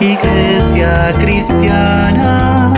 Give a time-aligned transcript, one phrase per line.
[0.00, 2.74] Iglesia cristiana,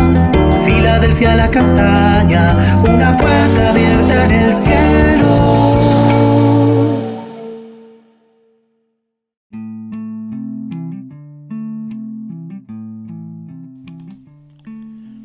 [0.63, 5.87] Filadelfia la castaña, una puerta abierta en el cielo.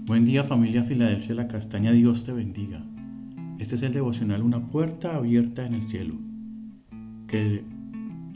[0.05, 2.82] Buen día familia Filadelfia la castaña, Dios te bendiga.
[3.60, 6.16] Este es el devocional Una puerta abierta en el cielo
[7.28, 7.64] que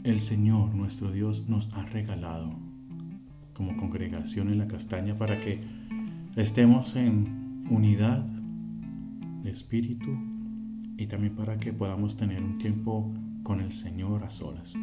[0.04, 2.65] el Señor nuestro Dios nos ha regalado
[3.56, 5.60] como congregación en la castaña para que
[6.36, 8.22] estemos en unidad
[9.42, 10.10] de espíritu
[10.98, 13.10] y también para que podamos tener un tiempo
[13.42, 14.74] con el Señor a solas.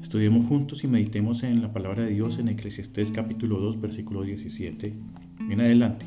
[0.00, 4.94] Estudiemos juntos y meditemos en la palabra de Dios en Eclesiastés capítulo 2 versículo 17.
[5.48, 6.06] Bien adelante.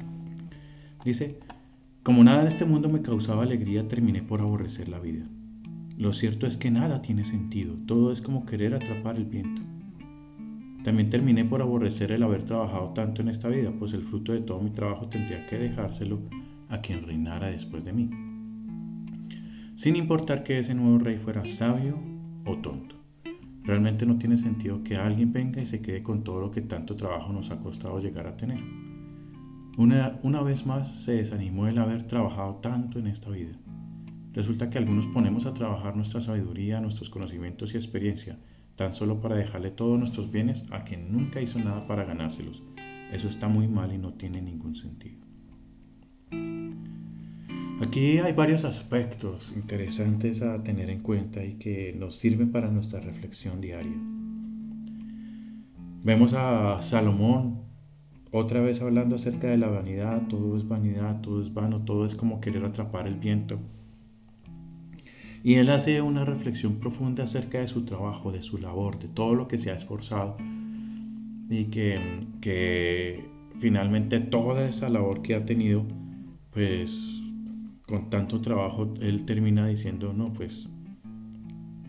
[1.03, 1.37] Dice,
[2.01, 5.25] como nada en este mundo me causaba alegría, terminé por aborrecer la vida.
[5.97, 9.72] Lo cierto es que nada tiene sentido, todo es como querer atrapar el viento.
[10.83, 14.41] También terminé por aborrecer el haber trabajado tanto en esta vida, pues el fruto de
[14.41, 16.19] todo mi trabajo tendría que dejárselo
[16.67, 18.09] a quien reinara después de mí.
[19.75, 21.97] Sin importar que ese nuevo rey fuera sabio
[22.45, 22.97] o tonto.
[23.63, 26.97] Realmente no tiene sentido que alguien venga y se quede con todo lo que tanto
[26.97, 28.59] trabajo nos ha costado llegar a tener.
[29.77, 33.53] Una, una vez más se desanimó el haber trabajado tanto en esta vida.
[34.33, 38.37] Resulta que algunos ponemos a trabajar nuestra sabiduría, nuestros conocimientos y experiencia
[38.75, 42.63] tan solo para dejarle todos nuestros bienes a quien nunca hizo nada para ganárselos.
[43.11, 45.23] Eso está muy mal y no tiene ningún sentido.
[47.85, 52.99] Aquí hay varios aspectos interesantes a tener en cuenta y que nos sirven para nuestra
[52.99, 53.97] reflexión diaria.
[56.03, 57.63] Vemos a Salomón
[58.31, 62.15] otra vez hablando acerca de la vanidad, todo es vanidad, todo es vano, todo es
[62.15, 63.59] como querer atrapar el viento.
[65.43, 69.35] Y él hace una reflexión profunda acerca de su trabajo, de su labor, de todo
[69.35, 70.37] lo que se ha esforzado
[71.49, 73.25] y que,
[73.59, 75.85] finalmente toda esa labor que ha tenido,
[76.51, 77.21] pues
[77.85, 80.69] con tanto trabajo, él termina diciendo, no, pues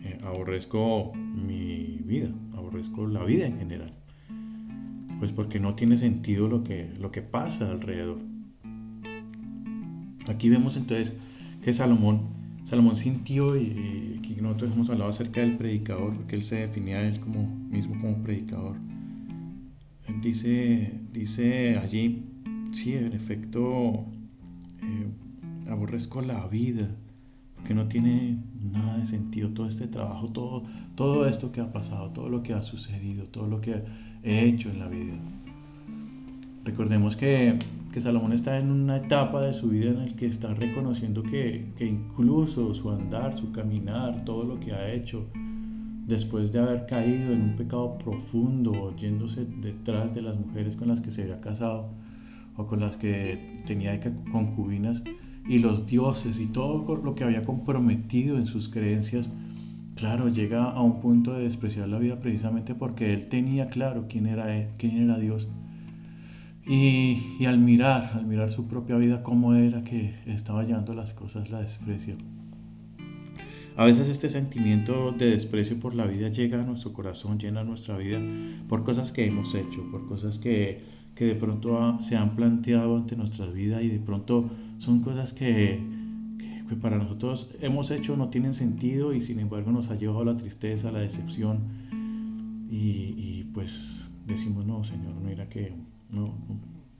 [0.03, 3.93] eh, aborrezco mi vida, aborrezco la vida en general.
[5.19, 8.19] Pues porque no tiene sentido lo que, lo que pasa alrededor.
[10.27, 11.17] Aquí vemos entonces
[11.63, 16.55] que Salomón Salomón sintió, y, aquí nosotros hemos hablado acerca del predicador, porque él se
[16.55, 18.75] definía él como, mismo como predicador.
[20.21, 22.25] Dice, dice allí,
[22.71, 24.05] sí, en efecto,
[24.81, 26.89] eh, aborrezco la vida,
[27.55, 28.39] porque no tiene
[28.71, 30.63] nada de sentido todo este trabajo, todo,
[30.95, 33.83] todo esto que ha pasado, todo lo que ha sucedido, todo lo que
[34.23, 35.13] he hecho en la vida.
[36.63, 37.59] Recordemos que
[37.95, 41.71] que Salomón está en una etapa de su vida en la que está reconociendo que,
[41.77, 45.25] que incluso su andar, su caminar, todo lo que ha hecho,
[46.05, 50.99] después de haber caído en un pecado profundo, yéndose detrás de las mujeres con las
[50.99, 51.87] que se había casado
[52.57, 53.97] o con las que tenía
[54.29, 55.01] concubinas,
[55.47, 59.29] y los dioses y todo lo que había comprometido en sus creencias,
[59.95, 64.25] claro, llega a un punto de despreciar la vida precisamente porque él tenía claro quién
[64.25, 65.49] era, quién era Dios
[66.67, 71.49] y, al mirar, al mirar su propia vida, cómo era que estaba llevando las cosas,
[71.51, 72.15] la desprecio.
[73.77, 77.97] A veces este sentimiento de desprecio por la vida llega a nuestro corazón, llena nuestra
[77.97, 78.19] vida
[78.69, 80.81] por cosas que hemos hecho, por cosas que,
[81.13, 85.81] que de pronto se han planteado ante nuestra vida y de pronto son cosas que,
[86.69, 90.25] que, para nosotros hemos hecho, no tienen sentido y sin embargo nos ha llevado a
[90.25, 91.59] la tristeza, a la decepción
[92.71, 95.73] y, y pues decimos, no, Señor, mira que
[96.15, 96.33] no,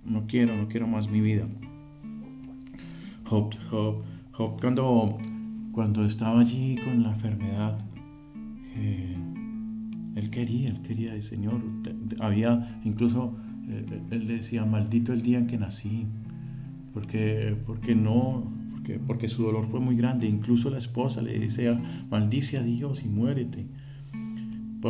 [0.06, 1.48] no quiero, no quiero más mi vida.
[3.26, 3.56] Job,
[4.60, 5.18] cuando,
[5.72, 7.80] cuando estaba allí con la enfermedad,
[8.76, 9.16] eh,
[10.16, 11.62] él quería, él quería, el Señor,
[12.20, 13.36] había incluso,
[13.68, 16.06] eh, él decía, maldito el día en que nací,
[16.94, 21.82] porque, porque no, porque, porque su dolor fue muy grande, incluso la esposa le decía,
[22.12, 23.66] maldice a Dios y muérete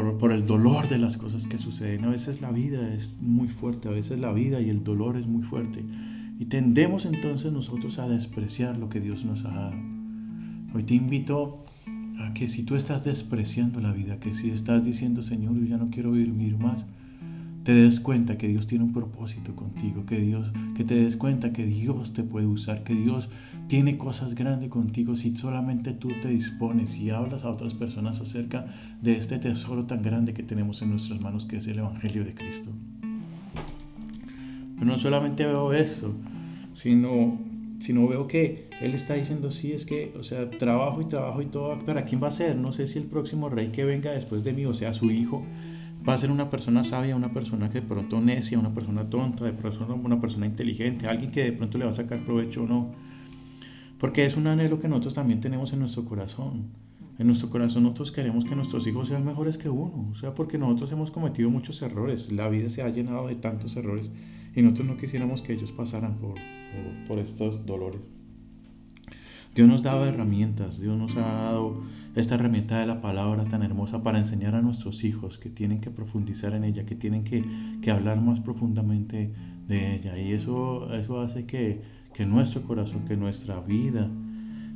[0.03, 2.03] por, el dolor de las cosas que suceden.
[2.03, 5.25] A veces la vida es muy fuerte, a veces la vida y el dolor es
[5.25, 5.86] muy fuerte.
[6.38, 9.75] Y tendemos entonces nosotros a despreciar lo que Dios nos ha dado.
[10.74, 11.63] Hoy te invito
[12.19, 15.77] a que si tú estás despreciando la vida, que si estás diciendo, Señor, yo ya
[15.77, 16.86] no quiero vivir más,
[17.65, 21.51] te des cuenta que Dios tiene un propósito contigo, que Dios, que te des cuenta
[21.51, 23.27] que Dios te puede usar, que Dios
[23.67, 28.67] tiene cosas grandes contigo si solamente tú te dispones y hablas a otras personas acerca
[29.01, 32.35] de este tesoro tan grande que tenemos en nuestras manos que es el Evangelio de
[32.35, 32.69] Cristo.
[34.75, 36.13] Pero no solamente veo eso,
[36.73, 37.39] sino,
[37.79, 41.47] sino veo que Él está diciendo, sí, es que, o sea, trabajo y trabajo y
[41.47, 42.57] todo, ¿para quién va a ser?
[42.57, 45.44] No sé si el próximo rey que venga después de mí, o sea, su hijo,
[46.07, 49.46] va a ser una persona sabia, una persona que de pronto necia, una persona tonta,
[49.46, 52.68] de pronto una persona inteligente, alguien que de pronto le va a sacar provecho o
[52.68, 52.92] no.
[54.00, 56.72] Porque es un anhelo que nosotros también tenemos en nuestro corazón.
[57.18, 60.57] En nuestro corazón nosotros queremos que nuestros hijos sean mejores que uno, o sea, porque
[60.57, 64.12] nosotros hemos cometido muchos errores, la vida se ha llenado de tantos errores
[64.54, 66.36] y nosotros no quisiéramos que ellos pasaran por,
[67.08, 68.01] por, estos dolores.
[69.56, 71.81] Dios nos dado herramientas, Dios nos ha dado
[72.13, 75.90] esta herramienta de la palabra tan hermosa para enseñar a nuestros hijos que tienen que
[75.90, 77.46] profundizar en ella, que tienen que,
[77.81, 79.31] que hablar más profundamente
[79.66, 80.19] de ella.
[80.19, 81.81] Y eso, eso hace que,
[82.13, 84.10] que nuestro corazón, que nuestra vida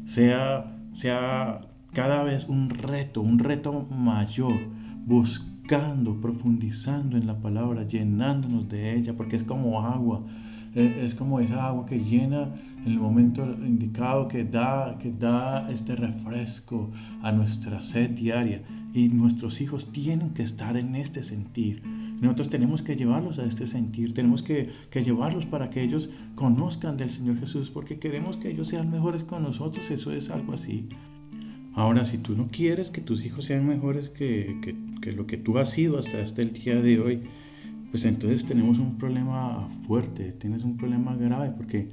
[0.05, 1.59] sea, sea
[1.91, 4.57] cada vez un reto, un reto mayor,
[5.05, 10.23] buscando, profundizando en la palabra, llenándonos de ella, porque es como agua,
[10.75, 12.49] es como esa agua que llena
[12.85, 18.61] en el momento indicado, que da, que da este refresco a nuestra sed diaria.
[18.93, 21.83] Y nuestros hijos tienen que estar en este sentir.
[22.21, 26.97] Nosotros tenemos que llevarlos a este sentir, tenemos que, que, llevarlos para que ellos conozcan
[26.97, 30.89] del Señor Jesús, porque queremos que ellos sean mejores con nosotros, eso es algo así.
[31.73, 34.59] Ahora, si tú no quieres que tus hijos sean mejores que,
[35.01, 37.21] que, lo que tú has sido hasta, hasta el día de hoy,
[37.91, 41.89] pues entonces tenemos un problema fuerte, tienes un problema grave, porque,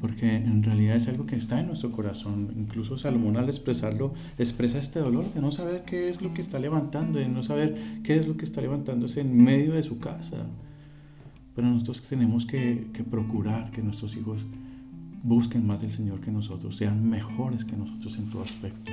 [0.00, 2.52] porque en realidad es algo que está en nuestro corazón.
[2.56, 6.58] Incluso Salomón al expresarlo, expresa este dolor de no saber qué es lo que está
[6.58, 10.46] levantando, de no saber qué es lo que está levantándose en medio de su casa.
[11.54, 14.46] Pero nosotros tenemos que, que procurar que nuestros hijos
[15.22, 18.92] busquen más del Señor que nosotros, sean mejores que nosotros en todo aspecto.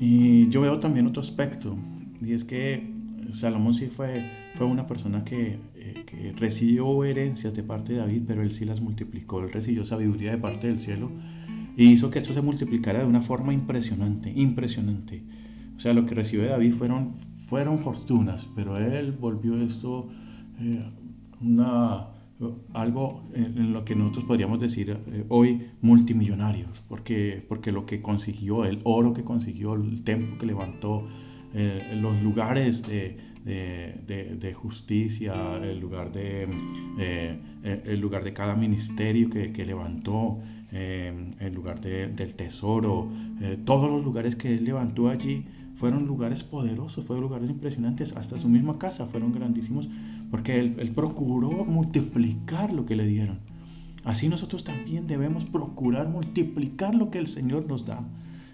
[0.00, 1.76] Y yo veo también otro aspecto,
[2.22, 2.89] y es que
[3.32, 8.22] Salomón sí fue, fue una persona que, eh, que, recibió herencias de parte de David,
[8.26, 11.10] pero él sí las multiplicó, él recibió sabiduría de parte del cielo
[11.76, 15.22] y hizo que esto se multiplicara de una forma impresionante, impresionante.
[15.76, 17.14] O sea, lo que recibió David fueron,
[17.48, 20.08] fueron fortunas, pero él volvió esto
[20.58, 20.84] eh,
[21.40, 22.08] una
[22.72, 28.64] algo en lo que nosotros podríamos decir eh, hoy multimillonarios, porque, porque lo que consiguió,
[28.64, 31.06] el oro que consiguió, el templo que levantó,
[31.54, 36.48] eh, los lugares de, justicia, el lugar de,
[36.98, 40.38] eh, el lugar de cada ministerio que, que levantó,
[40.72, 43.10] el lugar del tesoro,
[43.64, 45.44] todos los lugares que él levantó allí,
[45.80, 49.88] fueron lugares poderosos, fueron lugares impresionantes, hasta su misma casa fueron grandísimos,
[50.30, 53.38] porque él, procuró multiplicar lo que le dieron.
[54.04, 58.06] Así nosotros también debemos procurar multiplicar lo que el Señor nos da.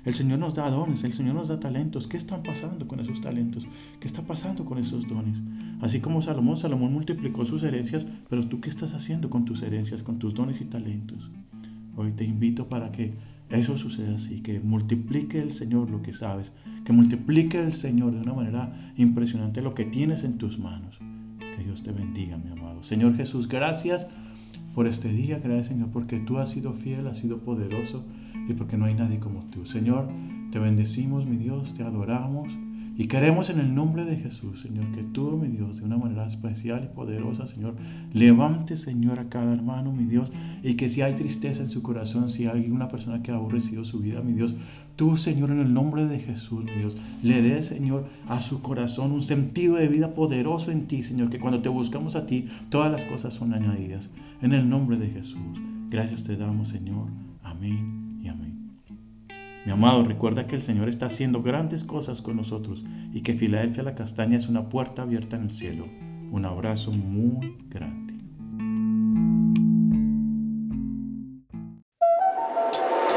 [0.07, 2.07] El Señor nos da dones, el Señor nos da talentos.
[2.07, 3.67] ¿Qué están pasando con esos talentos?
[3.99, 5.43] ¿Qué está pasando con esos dones?
[5.81, 10.05] Así como Salomón, Salomón multiplicó sus herencias, pero tú qué estás haciendo con tus herencias,
[10.05, 11.33] con tus dones y talentos?
[11.97, 13.15] Hoy te invito para que
[13.51, 16.53] eso sucede así, que multiplique el Señor lo que sabes,
[16.85, 21.01] que multiplique el Señor de una manera impresionante lo que tienes en tus manos.
[21.41, 22.85] Que Dios te bendiga, mi amado.
[22.85, 24.07] Señor Jesús, gracias
[24.77, 28.05] por este día, gracias Señor, porque tú has sido fiel, has sido poderoso
[28.47, 29.65] y porque no hay nadie como tú.
[29.65, 30.07] Señor,
[30.53, 32.53] te bendecimos, mi Dios, te adoramos.
[32.99, 36.27] Y queremos en el nombre de Jesús, Señor, que tú, mi Dios, de una manera
[36.27, 37.77] especial y poderosa, Señor,
[38.15, 40.33] levante, Señor, a cada hermano, mi Dios,
[40.63, 43.85] y que si hay tristeza en su corazón, si hay una persona que ha aborrecido
[43.85, 44.55] su vida, mi Dios,
[44.97, 49.13] tú, Señor, en el nombre de Jesús, mi Dios, le dé, Señor, a su corazón
[49.13, 52.91] un sentido de vida poderoso en ti, Señor, que cuando te buscamos a ti, todas
[52.91, 54.11] las cosas son añadidas.
[54.41, 55.61] En el nombre de Jesús.
[55.91, 57.09] Gracias te damos, Señor.
[57.43, 58.06] Amén.
[59.67, 63.83] Mi amado, recuerda que el Señor está haciendo grandes cosas con nosotros y que Filadelfia
[63.83, 65.89] la Castaña es una puerta abierta en el cielo.
[66.31, 68.15] Un abrazo muy grande.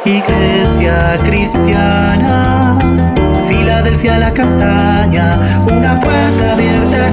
[0.04, 2.80] Iglesia cristiana,
[3.48, 7.12] Filadelfia la Castaña, una puerta abierta